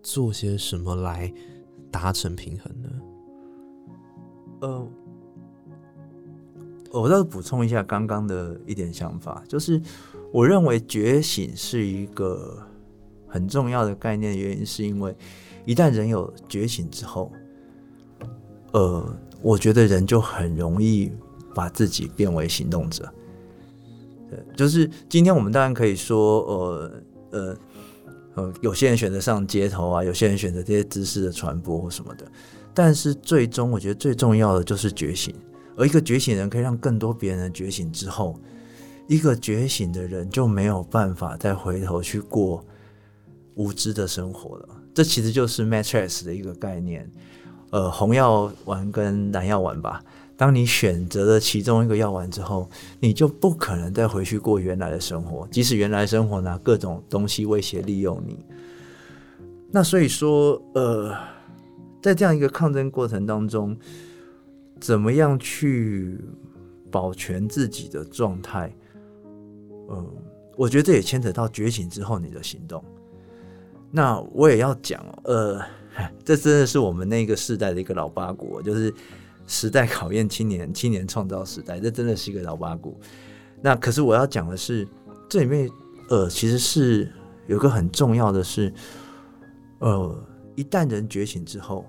[0.03, 1.33] 做些什么来
[1.97, 2.89] 达成平衡呢？
[4.61, 4.87] 呃，
[6.93, 9.81] 我再补充一下刚刚的一点想法，就是
[10.31, 12.59] 我认为觉醒是一个
[13.27, 15.17] 很重要的概念，原因是因为
[15.65, 17.33] 一旦人有觉醒之后，
[18.73, 21.11] 呃，我觉得人就很容易
[21.55, 23.11] 把自己变为行动者。
[24.29, 26.93] 对，就是今天我们当然可以说，呃
[27.31, 27.57] 呃
[28.37, 32.25] 呃，有些人选择上街头啊，有些人选择这些知识的传播或什么的，
[32.73, 35.35] 但是最终我觉得最重要的就是觉醒，
[35.75, 38.39] 而一个觉醒人可以让更多别人觉醒之后，
[39.09, 42.63] 一个觉醒的人就没有办法再回头去过
[43.55, 44.69] 无知的生活了。
[44.95, 47.11] 这其实就是 Matrix 的一个概念，
[47.71, 50.03] 呃，红药丸跟蓝药丸吧。
[50.39, 52.69] 当你选择了其中一个药丸之后，
[53.01, 58.45] 你就不可能再回去过原来的生活，即使原来生活拿各种东西威胁利用你。
[59.71, 61.17] 那所以说，呃，
[62.03, 63.75] 在这样一个抗争过程当中，
[64.79, 66.21] 怎么样去
[66.91, 68.71] 保全自己的状态？
[69.89, 70.07] 嗯，
[70.55, 72.85] 我觉得这也牵扯到觉醒之后你的行动。
[73.91, 75.63] 那我也要讲，呃，
[76.23, 78.93] 这真的是我们那个世代的一个老八股，就是。
[79.47, 82.99] 时代考验青年，青年创造时代，这真的是一个老八股。
[83.63, 84.87] 那可是我要讲的是，
[85.29, 85.71] 这里面
[86.09, 87.11] 呃，其实是
[87.47, 88.73] 有个很重要的是，
[89.79, 90.19] 呃，
[90.57, 91.87] 一旦人觉醒之后，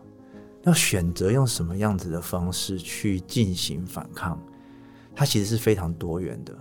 [0.63, 4.39] 要选择用什么样子的方式去进行反抗，
[5.15, 6.55] 它其实是非常多元的。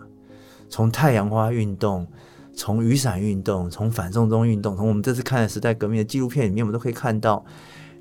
[0.69, 2.07] 从太阳花运动，
[2.55, 7.45] 从雨伞运动，从反送中运动，从我们这次看的时代革命的纪录片里面，我们都可以看到。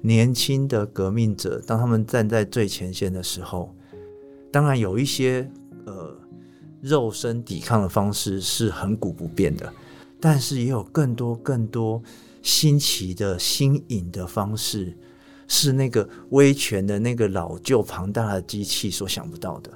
[0.05, 3.75] 年轻的革命者，当他们站在最前线的时候，
[4.51, 5.49] 当然有一些
[5.85, 6.15] 呃
[6.79, 9.73] 肉身抵抗的方式是恒古不变的，
[10.19, 11.99] 但是也有更多更多
[12.43, 14.95] 新奇的新颖的方式，
[15.47, 19.71] 是那个威权的那个老旧庞大的机器所想不到的。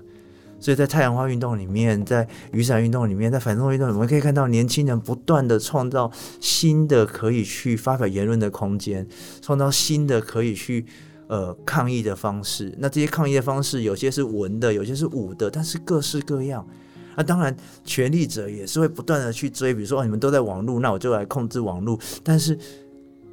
[0.60, 9.08] 所以在太阳花运动里面，在雨伞运动里面，在反动运动里，我们可以看到年轻人不断的创造新的可以去发表言论的空间，
[9.42, 10.86] 创造新的可以去
[11.28, 12.76] 呃抗议的方式。
[12.78, 16.68] 那这些抗议的方式，有些是文的，有些是武的，但是各式各样。
[17.16, 22.00] 那当然，权力者也是会不断的去追，比如说你们都在网络，那我就来控制网络。
[22.24, 22.58] 但是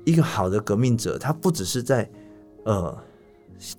[0.05, 2.09] 一个好的革命者，他不只是在
[2.65, 2.97] 呃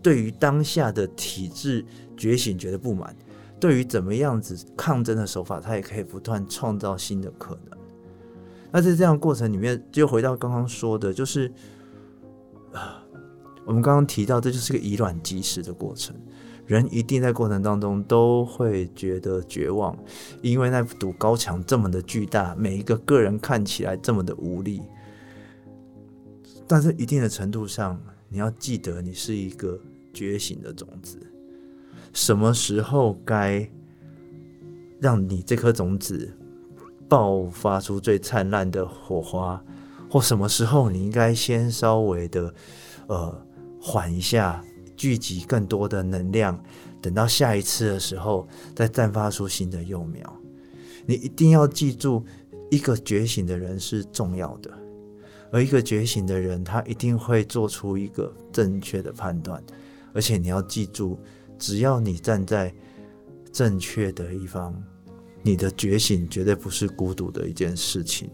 [0.01, 1.83] 对于当下的体制
[2.15, 3.13] 觉醒觉得不满。
[3.59, 7.77] 对于怎么样子抗争的手法，他也可以不断创造新的可能。
[8.71, 11.51] 那在这样过程里面，就回到刚刚说的，就是
[12.73, 13.03] 啊，
[13.65, 16.15] 我们刚刚提到，这就是个以卵击石的过程。
[16.65, 19.97] 人一定在过程当中都会觉得绝望，
[20.41, 24.81] 因为那堵高墙这么的巨大，每一个个人看起来这么的无力。
[26.67, 27.97] 但是一定的程度上，
[28.27, 29.79] 你要记得，你是一个
[30.13, 31.17] 觉醒的种子。
[32.13, 33.69] 什么时候该
[34.99, 36.35] 让你这颗种子
[37.07, 39.63] 爆发出最灿烂的火花，
[40.09, 42.53] 或什么时候你应该先稍微的
[43.07, 43.45] 呃
[43.79, 44.63] 缓一下，
[44.95, 46.59] 聚集更多的能量，
[47.01, 50.41] 等到下一次的时候再绽发出新的幼苗。
[51.05, 52.25] 你一定要记住，
[52.71, 54.71] 一个觉醒的人是重要的，
[55.51, 59.63] 而一个觉醒的人，他一定会做出一个正确的判断，
[60.13, 61.19] 而且你要记住。
[61.57, 62.73] 只要你站在
[63.51, 64.73] 正确的一方，
[65.41, 68.29] 你的觉醒绝对不是孤独的一件事情。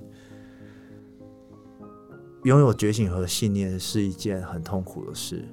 [2.44, 5.46] 拥有觉醒和信念是一件很痛苦的事。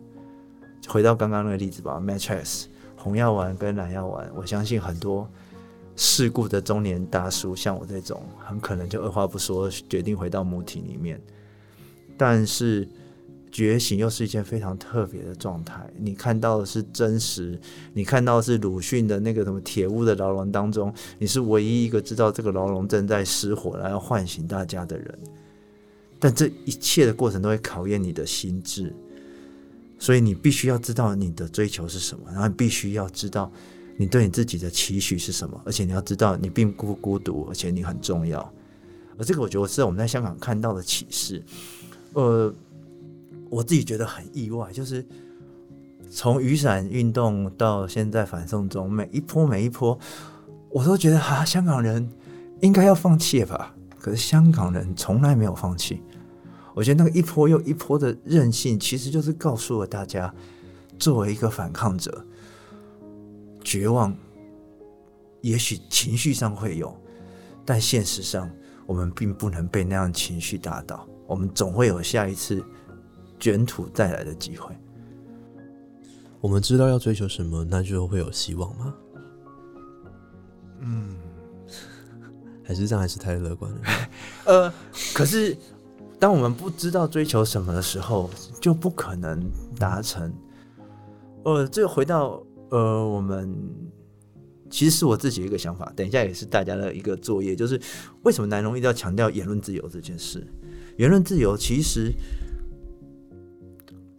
[0.89, 2.65] 回到刚刚那个例子吧，Matrix
[2.97, 5.31] 红药丸跟蓝药丸，我相信很多
[5.95, 11.21] 世故的中年大叔，像我这种，很可能就二话不说决定回到母体里面。
[12.17, 12.89] 但是。
[13.51, 15.89] 觉醒又是一件非常特别的状态。
[15.99, 17.59] 你看到的是真实，
[17.93, 25.19] 你看到的是鲁迅的那个什么铁屋的牢笼当中，你是唯一一个知道这个牢笼正在失火，然后唤醒大家的人。
[26.19, 28.95] 但这一切的过程都会考验你的心智，
[29.99, 33.51] 所以你必须要知道你的追求是什么，然后你必须要知道
[33.97, 38.41] 你对你自己的期许是什么，而且你要知道你并不孤独，而且你很重要。
[39.19, 41.43] 而这个我觉得是我们在香港看到的启示，
[42.13, 42.55] 呃。
[43.51, 45.05] 我自己觉得很意外，就是
[46.09, 49.99] 从雨伞运动到现在反送中，每一波每一波，
[50.71, 52.09] 我都觉得哈，香港人
[52.61, 53.75] 应该要放弃吧。
[53.99, 56.01] 可是香港人从来没有放弃。
[56.75, 60.33] 我觉得那个一波又一波的韧性，其实就是告诉了大家，
[60.99, 62.25] 作为一个反抗者，
[63.63, 64.17] 绝望
[65.41, 66.97] 也许情绪上会有，
[67.65, 68.49] 但现实上
[68.87, 71.07] 我们并不能被那样情绪打倒。
[71.27, 72.65] 我们总会有下一次。
[73.41, 74.73] 卷土再来的机会，
[76.41, 78.95] 我们知道要追求什么，那就会有希望吗？
[80.81, 81.17] 嗯，
[82.63, 83.81] 还是这样，还是太乐观了。
[84.45, 84.73] 呃，
[85.15, 85.57] 可是
[86.19, 88.31] 当我们不知道追求什么的时候，
[88.61, 89.43] 就不可能
[89.79, 90.33] 达成。
[91.45, 93.59] 呃，这个回到呃，我们
[94.69, 97.81] 其实是我自己一个想法，等一下也是大家的一个作业，就是
[98.23, 100.47] 为什么南农一定要强调言论自由这件事？
[100.99, 102.13] 言论自由其实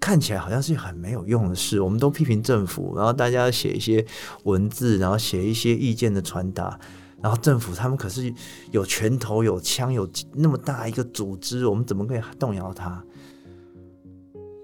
[0.01, 4.03] 看起来好像是很没有用的事，我们都批评政府，然后大家写一些
[4.43, 6.77] 文字，然后写一些意见的传达，
[7.21, 8.33] 然后政府他们可是
[8.71, 13.01] 有拳头、有枪、有那么大一个组织，我们怎么可以动摇它？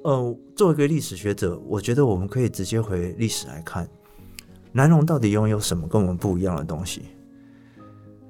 [0.03, 3.88] 呃，作为一个历史学者，我觉得我们可以直接回历史来看。
[4.71, 7.03] 南荣到底拥有什么跟我们不一样的东西？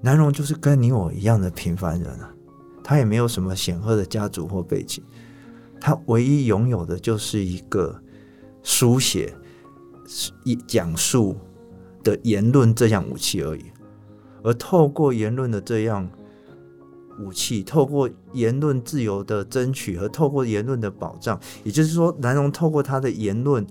[0.02, 2.34] 南荣就是跟你我一样的平凡人啊，
[2.84, 5.04] 他也没有什么显赫的家族或背景，
[5.80, 8.02] 他唯一拥有的就是一个
[8.64, 9.34] 书写、
[10.44, 11.36] 一讲述
[12.04, 13.66] 的言论这样武器而已。
[14.44, 16.10] 而透过言论的这样
[17.20, 23.66] 武器，透过言论自由的争取和透过言论的保障，也就是说，南荣透过他的言论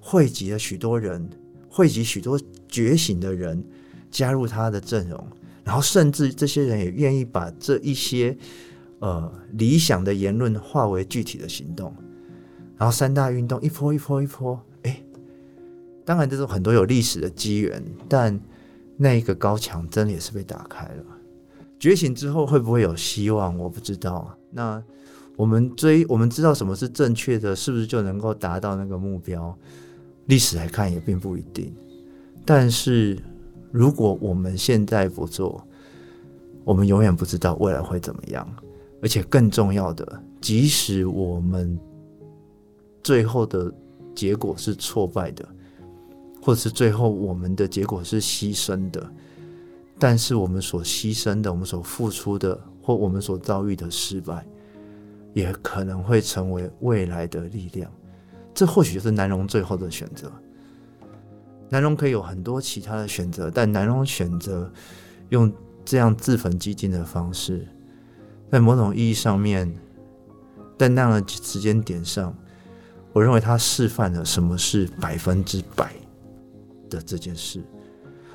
[0.00, 1.28] 汇集了许多人。
[1.70, 3.62] 汇集许多觉醒的人
[4.10, 5.24] 加入他的阵容，
[5.62, 8.36] 然后甚至这些人也愿意把这一些
[9.00, 11.94] 呃理想的言论化为具体的行动，
[12.76, 15.02] 然后三大运动一波一波一波，哎，
[16.04, 18.38] 当然这种很多有历史的机缘，但
[18.96, 21.04] 那一个高墙真的也是被打开了。
[21.78, 23.56] 觉醒之后会不会有希望？
[23.56, 24.36] 我不知道。
[24.50, 24.82] 那
[25.36, 29.56] 我们追，我们知道什么是正确的，是不是就能够达到那个目标？
[30.26, 31.72] 历史来看也并不一定，
[32.44, 33.16] 但是
[33.70, 35.66] 如果我们现在不做，
[36.64, 38.46] 我们永远不知道未来会怎么样。
[39.00, 41.78] 而且更重要的，即使我们
[43.02, 43.72] 最后的
[44.14, 45.48] 结果是挫败的，
[46.42, 49.08] 或者是最后我们的结果是牺牲的，
[49.98, 54.44] 但是我们所牺牲的、我们所付出的，或我们所遭遇的失败，
[55.32, 57.90] 也可能会成为未来的力量。
[58.52, 60.30] 这或许就是南荣最后的选择。
[61.68, 64.72] 南荣可以有很多其他的选择，但南荣选择
[65.28, 65.52] 用
[65.84, 67.68] 这样自焚基金的方式，
[68.50, 69.72] 在某种意义上面，
[70.78, 72.36] 在那样的时间点上，
[73.12, 75.92] 我认为他示范了什么是百分之百
[76.88, 77.62] 的这件事。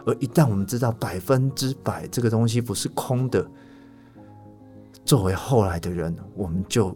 [0.05, 3.45] 而一旦我们知道百分之百这个东西不是空的，
[5.05, 6.95] 作为后来的人，我们就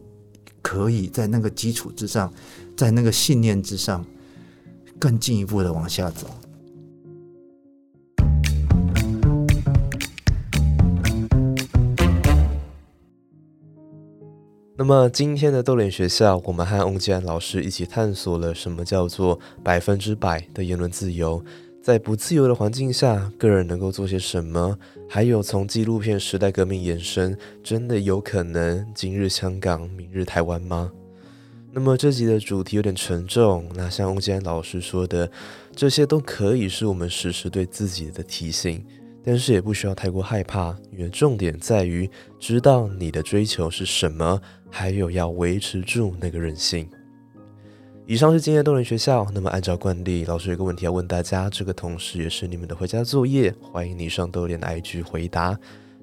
[0.62, 2.32] 可以在那个基础之上。
[2.76, 4.06] 在那个信念之上，
[5.00, 6.28] 更进一步的往下走。
[14.80, 21.44] 那么今天的豆脸学校，我们和翁吉安老师一起探索了什么叫做百分之百的言论自由，
[21.82, 24.78] 在不自由的环境下，个人能够做些什么？
[25.10, 30.92] 还有从纪录片时代革命延伸，真的有可能今日香港，明日台湾吗？
[31.72, 35.28] 那么这集的主题有点沉重，那像翁吉安老师说的，
[35.76, 38.86] 这些都可以是我们时时对自己的提醒，
[39.24, 42.10] 但是也不需要太过害怕，因为重点在于
[42.40, 46.90] 知道你的追求是什么，还有要维持住那个韧性。
[48.06, 55.60] 以上是今天的动人学校，那么按照惯例，老师有个问题要问大家，这个同时也是你们的回家作业，欢迎你上豆联 IG 回答。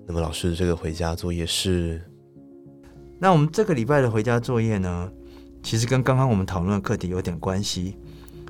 [0.06, 2.02] 那么老师这个回家作业是？
[3.18, 5.10] 那我们这个礼拜的回家作业呢？
[5.62, 7.96] 其实跟刚刚我们讨论的课题有点关系，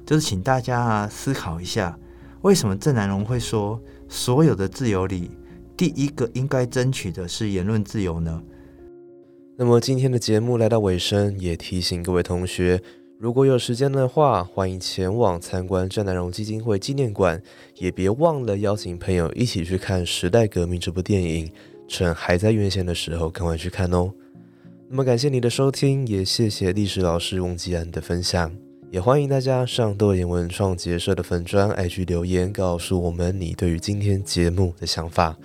[0.05, 1.97] 就是请大家思考一下，
[2.43, 3.81] 为什么郑南荣会说
[4.15, 5.29] 所有的自由里，
[5.77, 8.41] 第一个应该争取的是言论自由呢？
[9.57, 12.81] 那么今天的节目来到尾声，也提醒各位同学，
[13.19, 17.43] 如果有时间的话，欢迎前往参观郑南荣基金会纪念馆，
[17.79, 21.51] 也别忘了邀请朋友一起去看《时代革命》这部电影，
[21.89, 24.13] 趁还在院线的时候赶快去看哦。
[24.89, 28.55] 那么感谢你的收听，也谢谢历史老师翁吉安的分享，
[28.95, 35.37] 也欢迎大家上豆眼文创结社的粉砖 IG 留言，告诉我们你对于今天节目的想法。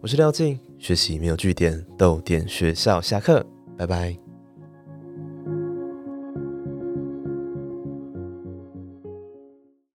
[0.00, 3.44] 我是廖静，学习没有据点，豆点学校下课，
[3.76, 4.23] 拜拜。